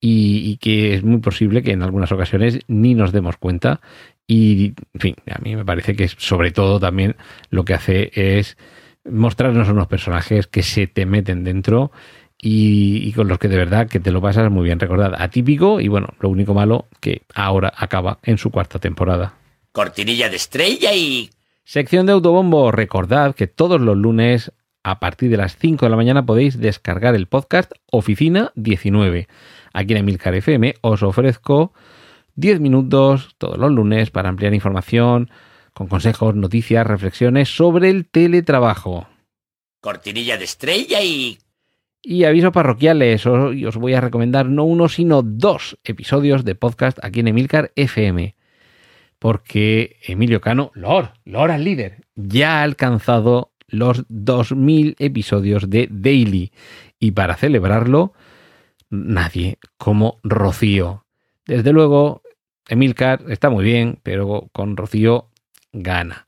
y, 0.00 0.56
que 0.56 0.94
es 0.94 1.04
muy 1.04 1.18
posible 1.18 1.62
que 1.62 1.72
en 1.72 1.82
algunas 1.82 2.12
ocasiones 2.12 2.60
ni 2.66 2.94
nos 2.94 3.12
demos 3.12 3.36
cuenta. 3.36 3.82
Y, 4.26 4.72
en 4.94 5.00
fin, 5.00 5.14
a 5.30 5.38
mí 5.40 5.54
me 5.54 5.66
parece 5.66 5.94
que 5.96 6.08
sobre 6.08 6.50
todo 6.50 6.80
también 6.80 7.14
lo 7.50 7.66
que 7.66 7.74
hace 7.74 8.10
es 8.14 8.56
mostrarnos 9.04 9.68
unos 9.68 9.86
personajes 9.86 10.46
que 10.46 10.62
se 10.62 10.86
te 10.86 11.04
meten 11.04 11.44
dentro 11.44 11.92
y, 12.38 13.12
con 13.12 13.28
los 13.28 13.38
que 13.38 13.48
de 13.48 13.56
verdad 13.56 13.88
que 13.88 14.00
te 14.00 14.10
lo 14.10 14.20
pasas 14.20 14.50
muy 14.50 14.64
bien. 14.64 14.78
Recordad, 14.78 15.14
atípico 15.18 15.80
y 15.80 15.88
bueno, 15.88 16.08
lo 16.20 16.28
único 16.28 16.54
malo 16.54 16.86
que 17.00 17.22
ahora 17.34 17.72
acaba 17.76 18.18
en 18.22 18.38
su 18.38 18.50
cuarta 18.50 18.78
temporada. 18.78 19.34
Cortinilla 19.72 20.28
de 20.28 20.36
estrella 20.36 20.92
y... 20.94 21.30
Sección 21.64 22.06
de 22.06 22.12
autobombo. 22.12 22.70
Recordad 22.70 23.34
que 23.34 23.46
todos 23.46 23.80
los 23.80 23.96
lunes 23.96 24.52
a 24.84 25.00
partir 25.00 25.30
de 25.30 25.36
las 25.36 25.56
5 25.56 25.84
de 25.84 25.90
la 25.90 25.96
mañana 25.96 26.24
podéis 26.24 26.60
descargar 26.60 27.14
el 27.16 27.26
podcast 27.26 27.72
Oficina 27.90 28.52
19. 28.54 29.26
Aquí 29.72 29.92
en 29.92 29.98
Emilcar 29.98 30.34
FM 30.34 30.76
os 30.80 31.02
ofrezco 31.02 31.72
10 32.36 32.60
minutos 32.60 33.34
todos 33.38 33.58
los 33.58 33.72
lunes 33.72 34.10
para 34.10 34.28
ampliar 34.28 34.54
información 34.54 35.30
con 35.72 35.88
consejos, 35.88 36.34
noticias, 36.36 36.86
reflexiones 36.86 37.54
sobre 37.54 37.90
el 37.90 38.06
teletrabajo. 38.06 39.08
Cortinilla 39.80 40.38
de 40.38 40.44
estrella 40.44 41.02
y 41.02 41.38
y 42.02 42.24
avisos 42.24 42.52
parroquiales, 42.52 43.26
os, 43.26 43.54
os 43.54 43.76
voy 43.76 43.94
a 43.94 44.00
recomendar 44.00 44.46
no 44.46 44.64
uno, 44.64 44.88
sino 44.88 45.22
dos 45.22 45.78
episodios 45.84 46.44
de 46.44 46.54
podcast 46.54 46.98
aquí 47.02 47.20
en 47.20 47.28
Emilcar 47.28 47.72
FM. 47.76 48.36
Porque 49.18 49.96
Emilio 50.06 50.40
Cano, 50.40 50.70
Lord, 50.74 51.12
Lord 51.24 51.50
al 51.50 51.64
líder, 51.64 52.04
ya 52.14 52.60
ha 52.60 52.62
alcanzado 52.62 53.52
los 53.68 54.04
2000 54.08 54.96
episodios 54.98 55.68
de 55.70 55.88
Daily. 55.90 56.52
Y 56.98 57.12
para 57.12 57.34
celebrarlo, 57.34 58.12
nadie 58.90 59.58
como 59.76 60.20
Rocío. 60.22 61.06
Desde 61.46 61.72
luego, 61.72 62.22
Emilcar 62.68 63.24
está 63.28 63.50
muy 63.50 63.64
bien, 63.64 64.00
pero 64.02 64.48
con 64.52 64.76
Rocío 64.76 65.30
gana. 65.72 66.26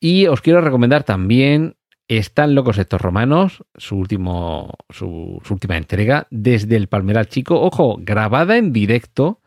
Y 0.00 0.26
os 0.26 0.40
quiero 0.40 0.60
recomendar 0.60 1.04
también 1.04 1.76
están 2.08 2.54
locos 2.54 2.78
estos 2.78 3.00
romanos, 3.00 3.64
su, 3.76 3.96
último, 3.96 4.74
su, 4.88 5.40
última 5.48 5.76
entrega, 5.76 6.26
desde 6.30 6.76
el 6.76 6.88
Palmeral 6.88 7.28
Chico, 7.28 7.60
ojo, 7.60 7.98
grabada 8.00 8.56
en 8.56 8.72
directo, 8.72 9.40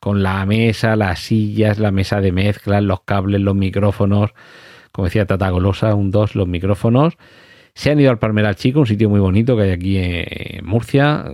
con 0.00 0.22
la 0.22 0.44
mesa, 0.46 0.96
las 0.96 1.18
sillas, 1.20 1.78
la 1.78 1.90
mesa 1.90 2.20
de 2.20 2.30
mezcla, 2.30 2.80
los 2.80 3.00
cables, 3.02 3.40
los 3.40 3.56
micrófonos, 3.56 4.30
como 4.92 5.06
decía 5.06 5.26
Tata 5.26 5.50
Golosa, 5.50 5.94
un 5.94 6.10
dos, 6.10 6.36
los 6.36 6.46
micrófonos. 6.46 7.14
Se 7.74 7.90
han 7.90 7.98
ido 7.98 8.10
al 8.10 8.20
Palmeral 8.20 8.54
Chico, 8.54 8.80
un 8.80 8.86
sitio 8.86 9.10
muy 9.10 9.18
bonito 9.18 9.56
que 9.56 9.62
hay 9.64 9.70
aquí 9.70 9.96
en 9.98 10.64
Murcia, 10.64 11.24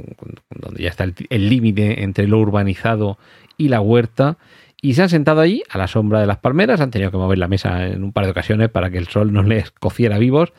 donde 0.49 0.83
ya 0.83 0.89
está 0.89 1.05
el 1.05 1.49
límite 1.51 2.03
entre 2.03 2.27
lo 2.27 2.39
urbanizado 2.39 3.19
y 3.59 3.69
la 3.69 3.83
huerta. 3.83 4.39
Y 4.83 4.95
se 4.95 5.03
han 5.03 5.09
sentado 5.09 5.41
allí 5.41 5.63
a 5.69 5.79
la 5.79 5.89
sombra 5.89 6.21
de 6.21 6.27
las 6.27 6.39
palmeras, 6.39 6.81
han 6.81 6.91
tenido 6.91 7.11
que 7.11 7.19
mover 7.19 7.39
la 7.39 7.49
mesa 7.49 7.87
en 7.87 8.03
un 8.03 8.13
par 8.13 8.25
de 8.25 8.31
ocasiones 8.31 8.71
para 8.71 8.91
que 8.91 8.99
el 8.99 9.09
sol 9.09 9.33
no 9.33 9.43
les 9.45 9.71
cociera 9.71 10.19
vivos, 10.19 10.53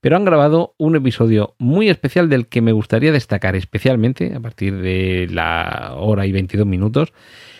pero 0.00 0.16
han 0.16 0.24
grabado 0.24 0.74
un 0.78 0.96
episodio 0.96 1.54
muy 1.58 1.88
especial 1.88 2.28
del 2.28 2.46
que 2.46 2.62
me 2.62 2.72
gustaría 2.72 3.12
destacar 3.12 3.56
especialmente, 3.56 4.34
a 4.34 4.40
partir 4.40 4.76
de 4.80 5.28
la 5.30 5.94
hora 5.96 6.24
y 6.24 6.32
22 6.32 6.66
minutos, 6.66 7.12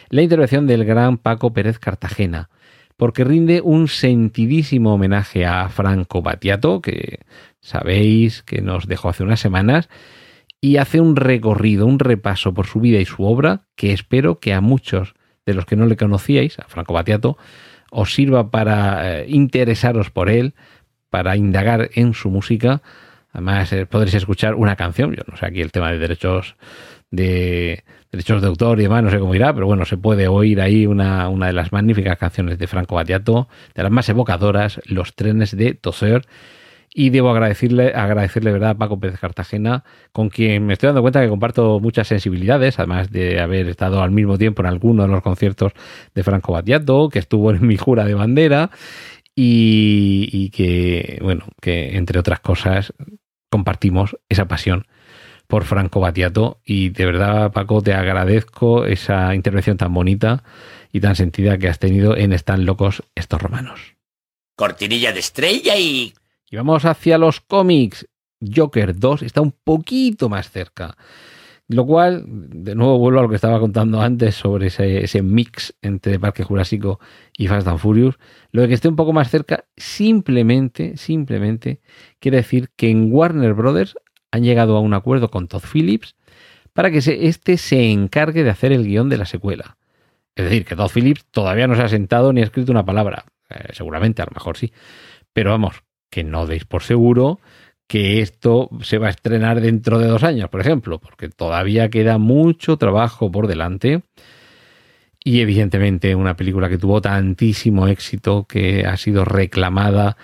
la 0.08 0.22
intervención 0.22 0.66
del 0.66 0.84
gran 0.84 1.18
Paco 1.18 1.52
Pérez 1.52 1.78
Cartagena, 1.78 2.48
porque 2.96 3.24
rinde 3.24 3.60
un 3.60 3.88
sentidísimo 3.88 4.94
homenaje 4.94 5.44
a 5.44 5.68
Franco 5.68 6.22
Battiato, 6.22 6.80
que 6.80 7.20
sabéis 7.60 8.42
que 8.42 8.62
nos 8.62 8.86
dejó 8.86 9.08
hace 9.08 9.24
unas 9.24 9.40
semanas, 9.40 9.88
y 10.60 10.76
hace 10.78 11.00
un 11.00 11.16
recorrido, 11.16 11.86
un 11.86 11.98
repaso 11.98 12.54
por 12.54 12.66
su 12.66 12.80
vida 12.80 12.98
y 12.98 13.04
su 13.04 13.24
obra 13.24 13.62
que 13.76 13.92
espero 13.92 14.40
que 14.40 14.54
a 14.54 14.60
muchos 14.60 15.14
de 15.48 15.54
los 15.54 15.64
que 15.64 15.76
no 15.76 15.86
le 15.86 15.96
conocíais, 15.96 16.58
a 16.58 16.64
Franco 16.68 16.92
Battiato, 16.92 17.38
os 17.90 18.12
sirva 18.12 18.50
para 18.50 19.20
eh, 19.20 19.26
interesaros 19.28 20.10
por 20.10 20.28
él, 20.28 20.54
para 21.08 21.36
indagar 21.36 21.88
en 21.94 22.12
su 22.12 22.28
música. 22.28 22.82
Además, 23.32 23.72
eh, 23.72 23.86
podréis 23.86 24.14
escuchar 24.14 24.54
una 24.54 24.76
canción, 24.76 25.14
yo 25.14 25.22
no 25.26 25.38
sé 25.38 25.46
aquí 25.46 25.62
el 25.62 25.72
tema 25.72 25.90
de 25.90 25.98
derechos 25.98 26.56
de 27.10 27.82
derechos 28.12 28.42
de 28.42 28.48
autor 28.48 28.78
y 28.78 28.82
demás, 28.82 29.02
no 29.02 29.10
sé 29.10 29.18
cómo 29.18 29.34
irá, 29.34 29.54
pero 29.54 29.66
bueno, 29.66 29.86
se 29.86 29.96
puede 29.96 30.28
oír 30.28 30.60
ahí 30.60 30.86
una, 30.86 31.28
una 31.30 31.46
de 31.46 31.54
las 31.54 31.72
magníficas 31.72 32.18
canciones 32.18 32.58
de 32.58 32.66
Franco 32.66 32.94
Battiato, 32.94 33.48
de 33.74 33.82
las 33.82 33.92
más 33.92 34.08
evocadoras, 34.10 34.80
Los 34.84 35.14
trenes 35.14 35.56
de 35.56 35.72
Toser, 35.74 36.26
y 36.92 37.10
debo 37.10 37.30
agradecerle, 37.30 37.92
agradecerle 37.94 38.52
verdad 38.52 38.70
a 38.70 38.78
Paco 38.78 38.98
Pérez 38.98 39.20
Cartagena, 39.20 39.84
con 40.12 40.28
quien 40.30 40.66
me 40.66 40.72
estoy 40.72 40.88
dando 40.88 41.02
cuenta 41.02 41.20
que 41.20 41.28
comparto 41.28 41.80
muchas 41.80 42.08
sensibilidades, 42.08 42.78
además 42.78 43.10
de 43.10 43.40
haber 43.40 43.68
estado 43.68 44.02
al 44.02 44.10
mismo 44.10 44.38
tiempo 44.38 44.62
en 44.62 44.66
algunos 44.66 45.06
de 45.06 45.12
los 45.12 45.22
conciertos 45.22 45.72
de 46.14 46.22
Franco 46.22 46.52
Battiato, 46.52 47.08
que 47.08 47.18
estuvo 47.18 47.50
en 47.50 47.66
mi 47.66 47.76
jura 47.76 48.04
de 48.04 48.14
bandera, 48.14 48.70
y, 49.40 50.50
que, 50.50 51.18
bueno, 51.22 51.46
que 51.60 51.96
entre 51.96 52.18
otras 52.18 52.40
cosas 52.40 52.92
compartimos 53.48 54.16
esa 54.28 54.48
pasión 54.48 54.86
por 55.46 55.64
Franco 55.64 56.00
Battiato 56.00 56.60
y 56.64 56.90
de 56.90 57.06
verdad 57.06 57.52
Paco 57.52 57.80
te 57.80 57.94
agradezco 57.94 58.84
esa 58.84 59.34
intervención 59.36 59.76
tan 59.76 59.94
bonita 59.94 60.42
y 60.92 61.00
tan 61.00 61.14
sentida 61.14 61.56
que 61.56 61.68
has 61.68 61.78
tenido 61.78 62.16
en 62.16 62.32
Están 62.32 62.66
locos 62.66 63.04
estos 63.14 63.40
romanos. 63.40 63.94
Cortinilla 64.56 65.12
de 65.12 65.20
estrella 65.20 65.76
y 65.76 66.14
y 66.50 66.56
vamos 66.56 66.84
hacia 66.84 67.18
los 67.18 67.40
cómics. 67.40 68.08
Joker 68.40 68.98
2 68.98 69.22
está 69.22 69.40
un 69.40 69.52
poquito 69.52 70.28
más 70.28 70.50
cerca. 70.50 70.96
Lo 71.70 71.84
cual, 71.84 72.24
de 72.26 72.74
nuevo 72.74 72.98
vuelvo 72.98 73.18
a 73.18 73.22
lo 73.22 73.28
que 73.28 73.34
estaba 73.34 73.60
contando 73.60 74.00
antes 74.00 74.34
sobre 74.36 74.68
ese, 74.68 75.22
mix 75.22 75.74
entre 75.82 76.18
Parque 76.18 76.42
Jurásico 76.42 76.98
y 77.36 77.46
Fast 77.46 77.68
and 77.68 77.78
Furious. 77.78 78.18
Lo 78.52 78.62
de 78.62 78.68
que 78.68 78.74
esté 78.74 78.88
un 78.88 78.96
poco 78.96 79.12
más 79.12 79.28
cerca, 79.30 79.66
simplemente, 79.76 80.96
simplemente 80.96 81.82
quiere 82.20 82.38
decir 82.38 82.70
que 82.74 82.88
en 82.88 83.12
Warner 83.12 83.52
Brothers 83.52 83.96
han 84.30 84.44
llegado 84.44 84.76
a 84.76 84.80
un 84.80 84.94
acuerdo 84.94 85.30
con 85.30 85.46
Todd 85.46 85.64
Phillips 85.70 86.16
para 86.72 86.90
que 86.90 86.98
este 86.98 87.58
se 87.58 87.90
encargue 87.90 88.44
de 88.44 88.50
hacer 88.50 88.72
el 88.72 88.86
guion 88.86 89.10
de 89.10 89.18
la 89.18 89.26
secuela. 89.26 89.76
Es 90.36 90.44
decir, 90.44 90.64
que 90.64 90.76
Todd 90.76 90.90
Phillips 90.90 91.26
todavía 91.26 91.66
no 91.66 91.74
se 91.74 91.82
ha 91.82 91.88
sentado 91.88 92.32
ni 92.32 92.40
ha 92.40 92.44
escrito 92.44 92.72
una 92.72 92.84
palabra. 92.84 93.26
Eh, 93.50 93.72
seguramente, 93.72 94.22
a 94.22 94.26
lo 94.26 94.32
mejor 94.34 94.56
sí. 94.56 94.72
Pero 95.34 95.50
vamos, 95.50 95.82
que 96.10 96.24
no 96.24 96.46
deis 96.46 96.64
por 96.64 96.82
seguro 96.82 97.40
que 97.88 98.20
esto 98.20 98.68
se 98.82 98.98
va 98.98 99.06
a 99.06 99.10
estrenar 99.10 99.60
dentro 99.60 99.98
de 99.98 100.06
dos 100.06 100.22
años, 100.22 100.50
por 100.50 100.60
ejemplo, 100.60 100.98
porque 101.00 101.30
todavía 101.30 101.88
queda 101.88 102.18
mucho 102.18 102.76
trabajo 102.76 103.32
por 103.32 103.48
delante. 103.48 104.02
Y 105.24 105.40
evidentemente 105.40 106.14
una 106.14 106.36
película 106.36 106.68
que 106.68 106.78
tuvo 106.78 107.00
tantísimo 107.00 107.88
éxito, 107.88 108.44
que 108.46 108.84
ha 108.86 108.96
sido 108.98 109.24
reclamada 109.24 110.16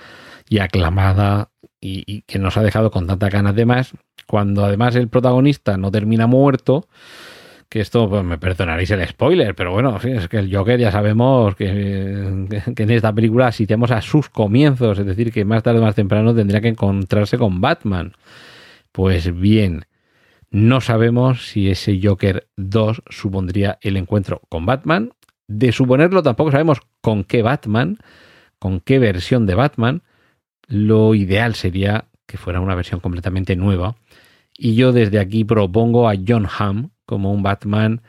y 0.49 0.59
aclamada 0.59 1.51
y, 1.81 2.23
que 2.23 2.39
nos 2.39 2.57
ha 2.57 2.63
dejado 2.63 2.91
con 2.91 3.07
tanta 3.07 3.31
ganas 3.31 3.55
de 3.55 3.67
más, 3.67 3.93
cuando 4.27 4.65
además 4.65 4.95
el 4.95 5.09
protagonista 5.09 5.77
no 5.79 5.91
termina 5.91 6.27
muerto, 6.27 6.87
que 7.75 7.81
esto, 7.81 8.09
pues 8.09 8.23
me 8.23 8.39
perdonaréis 8.39 8.93
el 8.93 9.05
spoiler, 9.05 9.57
pero 9.57 9.73
bueno, 9.73 9.97
es 9.97 10.29
que 10.29 10.39
el 10.39 10.55
Joker 10.55 10.79
ya 10.79 10.93
sabemos 10.93 11.57
que, 11.57 11.67
en 11.67 12.91
esta 12.91 13.13
película 13.13 13.49
asistimos 13.49 13.91
a 13.91 14.01
sus 14.01 14.29
comienzos, 14.29 14.97
es 15.01 15.05
decir, 15.05 15.33
que 15.33 15.45
más 15.45 15.65
tarde 15.65 15.81
o 15.81 15.83
más 15.83 15.97
temprano 15.97 16.33
tendría 16.33 16.61
que 16.61 16.69
encontrarse 16.69 17.37
con 17.37 17.61
Batman. 17.61 18.13
Pues 18.93 19.37
bien, 19.41 19.87
no 20.53 20.81
sabemos 20.81 21.49
si 21.49 21.69
ese 21.69 21.99
Joker 22.01 22.47
2 22.55 23.03
supondría 23.11 23.77
el 23.81 23.97
encuentro 23.97 24.41
con 24.49 24.67
Batman. 24.67 25.11
De 25.49 25.73
suponerlo 25.73 26.23
tampoco 26.23 26.53
sabemos 26.53 26.79
con 27.01 27.25
qué 27.25 27.43
Batman, 27.43 27.99
con 28.61 28.79
qué 28.79 29.01
versión 29.01 29.47
de 29.47 29.57
Batman. 29.57 30.03
Lo 30.69 31.17
ideal 31.17 31.57
sería 31.57 32.05
que 32.29 32.39
fuera 32.39 32.61
una 32.61 32.77
versión 32.77 33.01
completamente 33.01 33.57
nueva. 33.57 33.97
Y 34.57 34.77
yo 34.77 34.93
desde 34.93 35.19
aquí 35.19 35.43
propongo 35.43 36.09
a 36.09 36.15
John 36.25 36.47
Hamm 36.57 36.94
como 37.07 37.33
un 37.33 37.43
Batman, 37.43 38.03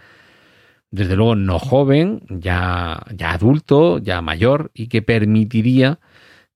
desde 0.91 1.15
luego 1.15 1.35
no 1.35 1.59
joven, 1.59 2.21
ya, 2.29 3.03
ya 3.13 3.31
adulto, 3.31 3.99
ya 3.99 4.21
mayor, 4.21 4.71
y 4.73 4.87
que 4.87 5.01
permitiría 5.01 5.99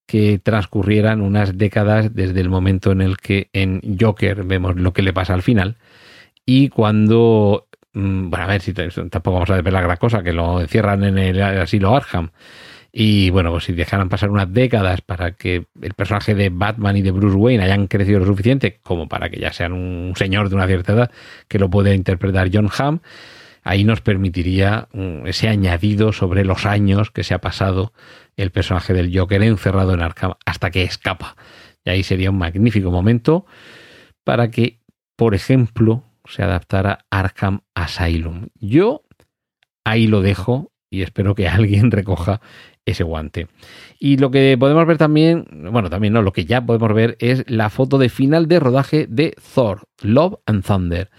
que 0.06 0.40
transcurrieran 0.40 1.22
unas 1.22 1.58
décadas 1.58 2.16
desde 2.16 2.42
el 2.42 2.50
momento 2.50 2.92
en 2.92 3.02
el 3.02 3.18
que 3.18 3.50
en 3.54 3.98
Joker 4.00 4.44
vemos 4.44 4.76
lo 4.76 4.92
que 4.92 5.04
le 5.04 5.14
pasa 5.14 5.36
al 5.36 5.44
final. 5.44 5.78
Y 6.46 6.70
cuando 6.70 7.68
mm, 7.94 8.30
bueno 8.30 8.46
a 8.46 8.48
ver 8.48 8.62
si 8.62 8.74
tampoco 8.74 9.34
vamos 9.34 9.50
a 9.52 9.62
ver 9.62 9.72
la 9.72 9.82
gran 9.82 9.98
cosa 9.98 10.24
que 10.24 10.34
lo 10.34 10.62
encierran 10.62 11.04
en 11.04 11.18
el 11.20 11.42
asilo 11.42 11.96
Arkham 11.96 12.32
y 12.92 13.30
bueno, 13.30 13.52
pues 13.52 13.66
si 13.66 13.74
dejaran 13.74 14.10
pasar 14.10 14.32
unas 14.32 14.52
décadas 14.52 15.02
para 15.02 15.32
que 15.32 15.68
el 15.82 15.94
personaje 15.94 16.34
de 16.34 16.50
Batman 16.50 16.98
y 16.98 17.02
de 17.02 17.12
Bruce 17.12 17.36
Wayne 17.36 17.64
hayan 17.64 17.88
crecido 17.88 18.20
lo 18.20 18.26
suficiente 18.26 18.80
como 18.82 19.08
para 19.08 19.30
que 19.30 19.40
ya 19.40 19.54
sean 19.54 19.74
un 19.74 20.14
señor 20.16 20.50
de 20.50 20.56
una 20.56 20.68
cierta 20.68 20.94
edad 20.94 21.12
que 21.48 21.60
lo 21.60 21.70
puede 21.70 21.94
interpretar 21.94 22.50
John 22.52 22.70
Hamm, 22.76 23.00
ahí 23.64 23.84
nos 23.84 24.02
permitiría 24.02 24.88
mm, 24.94 25.28
ese 25.28 25.50
añadido 25.50 26.14
sobre 26.14 26.44
los 26.46 26.66
años 26.66 27.12
que 27.12 27.24
se 27.24 27.34
ha 27.34 27.42
pasado 27.42 27.94
el 28.38 28.52
personaje 28.52 28.94
del 28.94 29.16
Joker 29.16 29.44
encerrado 29.44 29.94
en 29.94 30.02
Arkham 30.02 30.34
hasta 30.46 30.72
que 30.72 30.84
escapa. 30.84 31.36
Y 31.84 31.92
ahí 31.92 32.04
sería 32.04 32.32
un 32.32 32.38
magnífico 32.38 32.90
momento 32.90 33.46
para 34.24 34.50
que, 34.50 34.80
por 35.16 35.36
ejemplo, 35.36 36.04
se 36.26 36.44
adaptara 36.44 37.06
Arkham 37.10 37.62
Asylum. 37.76 38.48
Yo 38.56 39.04
ahí 39.84 40.08
lo 40.08 40.22
dejo 40.22 40.72
y 40.90 41.02
espero 41.02 41.36
que 41.36 41.48
alguien 41.50 41.92
recoja 41.92 42.42
ese 42.86 43.04
guante. 43.04 43.48
Y 44.00 44.18
lo 44.18 44.32
que 44.32 44.58
podemos 44.60 44.86
ver 44.86 44.98
también, 44.98 45.46
bueno, 45.72 45.90
también 45.90 46.14
no, 46.14 46.22
lo 46.22 46.34
que 46.34 46.46
ya 46.46 46.66
podemos 46.66 46.94
ver 46.94 47.18
es 47.20 47.50
la 47.50 47.70
foto 47.70 47.98
de 47.98 48.10
final 48.10 48.48
de 48.48 48.60
rodaje 48.60 49.08
de 49.10 49.36
Thor, 49.54 49.84
Love 50.02 50.40
and 50.46 50.64
Thunder. 50.64 51.10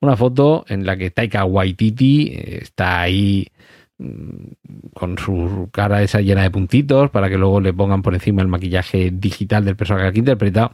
Una 0.00 0.16
foto 0.16 0.64
en 0.68 0.84
la 0.84 0.96
que 0.96 1.10
Taika 1.10 1.44
Waititi 1.44 2.28
eh, 2.28 2.58
está 2.62 3.00
ahí 3.00 3.46
mm, 3.98 4.90
con 4.92 5.16
su 5.18 5.68
cara 5.72 6.02
esa 6.02 6.20
llena 6.20 6.42
de 6.42 6.50
puntitos 6.50 7.10
para 7.10 7.30
que 7.30 7.38
luego 7.38 7.60
le 7.60 7.72
pongan 7.72 8.02
por 8.02 8.14
encima 8.14 8.42
el 8.42 8.48
maquillaje 8.48 9.10
digital 9.12 9.64
del 9.64 9.76
personaje 9.76 10.12
que 10.12 10.18
interpreta. 10.18 10.72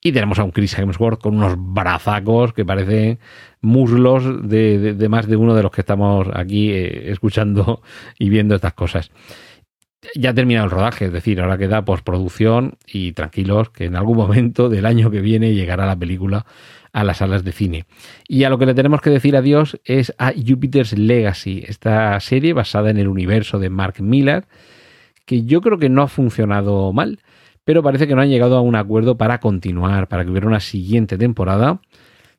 Y 0.00 0.12
tenemos 0.12 0.38
a 0.38 0.44
un 0.44 0.52
Chris 0.52 0.78
Hemsworth 0.78 1.20
con 1.20 1.36
unos 1.36 1.54
brazacos 1.56 2.52
que 2.52 2.64
parecen 2.64 3.18
muslos 3.60 4.48
de, 4.48 4.94
más 5.08 5.26
de 5.26 5.36
uno 5.36 5.54
de 5.54 5.62
los 5.62 5.72
que 5.72 5.80
estamos 5.80 6.28
aquí 6.34 6.70
eh, 6.70 7.10
escuchando 7.10 7.82
y 8.18 8.28
viendo 8.28 8.54
estas 8.54 8.74
cosas 8.74 9.10
ya 10.14 10.30
ha 10.30 10.34
terminado 10.34 10.66
el 10.66 10.70
rodaje, 10.70 11.06
es 11.06 11.12
decir, 11.12 11.40
ahora 11.40 11.58
queda 11.58 11.84
postproducción 11.84 12.78
y 12.86 13.12
tranquilos 13.12 13.70
que 13.70 13.86
en 13.86 13.96
algún 13.96 14.16
momento 14.16 14.68
del 14.68 14.86
año 14.86 15.10
que 15.10 15.20
viene 15.20 15.54
llegará 15.54 15.86
la 15.86 15.98
película 15.98 16.46
a 16.92 17.04
las 17.04 17.18
salas 17.18 17.44
de 17.44 17.52
cine. 17.52 17.84
Y 18.26 18.44
a 18.44 18.50
lo 18.50 18.58
que 18.58 18.66
le 18.66 18.74
tenemos 18.74 19.00
que 19.00 19.10
decir 19.10 19.36
adiós 19.36 19.78
es 19.84 20.14
a 20.18 20.32
Jupiter's 20.32 20.96
Legacy, 20.96 21.64
esta 21.66 22.18
serie 22.20 22.52
basada 22.52 22.90
en 22.90 22.98
el 22.98 23.08
universo 23.08 23.58
de 23.58 23.70
Mark 23.70 24.00
Miller, 24.00 24.46
que 25.24 25.44
yo 25.44 25.60
creo 25.60 25.78
que 25.78 25.88
no 25.88 26.02
ha 26.02 26.08
funcionado 26.08 26.92
mal, 26.92 27.20
pero 27.64 27.82
parece 27.82 28.06
que 28.06 28.14
no 28.14 28.22
han 28.22 28.30
llegado 28.30 28.56
a 28.56 28.62
un 28.62 28.76
acuerdo 28.76 29.18
para 29.18 29.40
continuar, 29.40 30.08
para 30.08 30.24
que 30.24 30.30
hubiera 30.30 30.46
una 30.46 30.60
siguiente 30.60 31.18
temporada. 31.18 31.80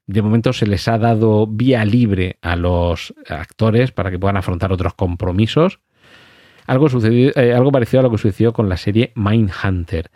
De 0.08 0.24
momento 0.24 0.54
se 0.54 0.66
les 0.66 0.88
ha 0.88 0.98
dado 0.98 1.46
vía 1.46 1.86
libre 1.86 2.38
a 2.42 2.56
los 2.56 3.14
actores 3.28 3.92
para 3.92 4.10
que 4.10 4.18
puedan 4.18 4.38
afrontar 4.38 4.72
otros 4.72 4.96
compromisos 4.96 5.80
algo, 6.70 6.88
sucedió, 6.88 7.32
eh, 7.36 7.54
algo 7.54 7.72
parecido 7.72 8.02
a 8.02 8.04
lo 8.04 8.12
que 8.12 8.20
sucedió 8.20 8.54
con 8.54 8.70
la 8.70 8.78
serie 8.78 9.12
Mindhunter, 9.16 10.12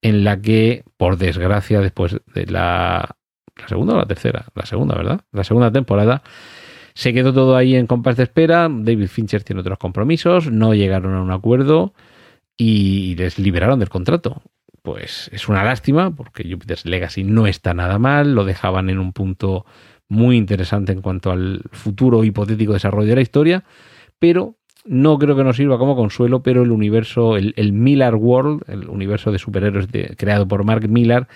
en 0.00 0.24
la 0.24 0.40
que, 0.40 0.84
por 0.96 1.18
desgracia, 1.18 1.80
después 1.80 2.16
de 2.34 2.46
la, 2.46 3.16
la 3.56 3.68
segunda 3.68 3.94
o 3.94 3.98
la 3.98 4.06
tercera, 4.06 4.46
la 4.54 4.64
segunda, 4.64 4.94
¿verdad? 4.96 5.20
La 5.32 5.44
segunda 5.44 5.70
temporada, 5.70 6.22
se 6.94 7.12
quedó 7.12 7.34
todo 7.34 7.56
ahí 7.56 7.76
en 7.76 7.86
compás 7.86 8.16
de 8.16 8.22
espera. 8.22 8.68
David 8.70 9.08
Fincher 9.08 9.44
tiene 9.44 9.60
otros 9.60 9.78
compromisos, 9.78 10.50
no 10.50 10.74
llegaron 10.74 11.14
a 11.14 11.22
un 11.22 11.30
acuerdo 11.30 11.92
y 12.56 13.14
les 13.16 13.38
liberaron 13.38 13.78
del 13.78 13.90
contrato. 13.90 14.42
Pues 14.82 15.28
es 15.32 15.48
una 15.48 15.62
lástima 15.62 16.14
porque 16.14 16.50
Jupiter's 16.50 16.86
Legacy 16.86 17.22
no 17.22 17.46
está 17.46 17.74
nada 17.74 17.98
mal, 17.98 18.34
lo 18.34 18.44
dejaban 18.44 18.88
en 18.88 18.98
un 18.98 19.12
punto 19.12 19.66
muy 20.08 20.38
interesante 20.38 20.92
en 20.92 21.02
cuanto 21.02 21.30
al 21.30 21.62
futuro 21.70 22.24
hipotético 22.24 22.72
desarrollo 22.72 23.10
de 23.10 23.16
la 23.16 23.20
historia, 23.20 23.64
pero 24.18 24.57
no 24.84 25.18
creo 25.18 25.36
que 25.36 25.44
nos 25.44 25.56
sirva 25.56 25.78
como 25.78 25.96
consuelo, 25.96 26.42
pero 26.42 26.62
el 26.62 26.70
universo, 26.70 27.36
el, 27.36 27.72
Miller 27.72 28.14
World, 28.14 28.62
el 28.68 28.88
universo 28.88 29.32
de 29.32 29.38
superhéroes 29.38 29.86
creado 30.16 30.46
por 30.46 30.64
Mark 30.64 30.88
Millar, 30.88 31.28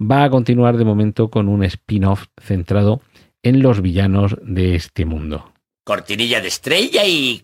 va 0.00 0.24
a 0.24 0.30
continuar 0.30 0.76
de 0.76 0.84
momento 0.84 1.30
con 1.30 1.48
un 1.48 1.64
spin-off 1.64 2.26
centrado 2.40 3.00
en 3.42 3.62
los 3.62 3.80
villanos 3.80 4.36
de 4.42 4.74
este 4.74 5.04
mundo. 5.04 5.52
Cortinilla 5.84 6.40
de 6.40 6.48
estrella 6.48 7.04
y... 7.06 7.42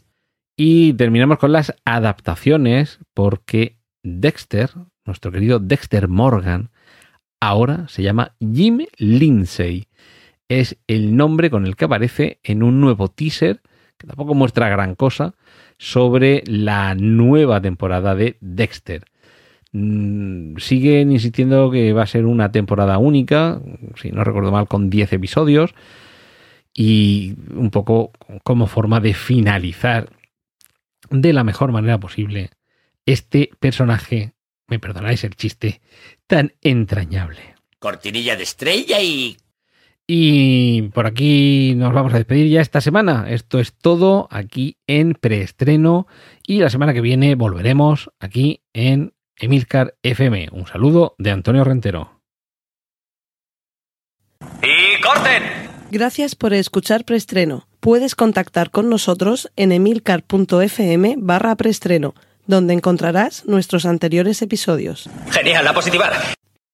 Y 0.56 0.92
terminamos 0.94 1.38
con 1.38 1.52
las 1.52 1.74
adaptaciones 1.84 2.98
porque 3.14 3.78
Dexter, 4.02 4.70
nuestro 5.06 5.32
querido 5.32 5.58
Dexter 5.58 6.08
Morgan, 6.08 6.70
ahora 7.40 7.88
se 7.88 8.02
llama 8.02 8.34
Jim 8.38 8.86
Lindsay. 8.98 9.86
Es 10.48 10.76
el 10.86 11.16
nombre 11.16 11.50
con 11.50 11.66
el 11.66 11.76
que 11.76 11.86
aparece 11.86 12.38
en 12.42 12.62
un 12.62 12.80
nuevo 12.80 13.08
teaser 13.08 13.62
tampoco 14.06 14.34
muestra 14.34 14.68
gran 14.68 14.94
cosa, 14.94 15.34
sobre 15.78 16.42
la 16.46 16.94
nueva 16.94 17.60
temporada 17.60 18.14
de 18.14 18.36
Dexter. 18.40 19.04
Mm, 19.72 20.58
siguen 20.58 21.12
insistiendo 21.12 21.70
que 21.70 21.92
va 21.92 22.02
a 22.02 22.06
ser 22.06 22.26
una 22.26 22.52
temporada 22.52 22.98
única, 22.98 23.60
si 24.00 24.10
no 24.10 24.22
recuerdo 24.22 24.52
mal, 24.52 24.68
con 24.68 24.90
10 24.90 25.14
episodios 25.14 25.74
y 26.74 27.34
un 27.54 27.70
poco 27.70 28.12
como 28.44 28.66
forma 28.66 29.00
de 29.00 29.14
finalizar 29.14 30.10
de 31.10 31.32
la 31.32 31.44
mejor 31.44 31.72
manera 31.72 31.98
posible 31.98 32.50
este 33.06 33.50
personaje, 33.58 34.32
me 34.68 34.78
perdonáis 34.78 35.24
el 35.24 35.34
chiste, 35.34 35.80
tan 36.26 36.52
entrañable. 36.60 37.54
Cortinilla 37.78 38.36
de 38.36 38.44
estrella 38.44 39.00
y 39.00 39.36
y 40.06 40.82
por 40.94 41.06
aquí 41.06 41.74
nos 41.76 41.92
vamos 41.92 42.12
a 42.14 42.18
despedir 42.18 42.50
ya 42.50 42.60
esta 42.60 42.80
semana. 42.80 43.26
Esto 43.28 43.58
es 43.58 43.72
todo 43.72 44.28
aquí 44.30 44.76
en 44.86 45.14
preestreno 45.14 46.06
y 46.46 46.58
la 46.58 46.70
semana 46.70 46.92
que 46.92 47.00
viene 47.00 47.34
volveremos 47.34 48.10
aquí 48.20 48.62
en 48.72 49.14
Emilcar 49.36 49.94
FM. 50.02 50.48
Un 50.52 50.66
saludo 50.66 51.14
de 51.18 51.30
Antonio 51.30 51.64
Rentero. 51.64 52.20
¡Y 54.62 55.00
corten! 55.00 55.42
Gracias 55.90 56.34
por 56.34 56.54
escuchar 56.54 57.04
preestreno. 57.04 57.66
Puedes 57.80 58.14
contactar 58.14 58.70
con 58.70 58.88
nosotros 58.88 59.50
en 59.56 59.72
emilcar.fm 59.72 61.16
barra 61.18 61.54
preestreno, 61.56 62.14
donde 62.46 62.74
encontrarás 62.74 63.44
nuestros 63.46 63.84
anteriores 63.84 64.40
episodios. 64.42 65.10
Genial, 65.30 65.64
la 65.64 65.74
positiva. 65.74 66.10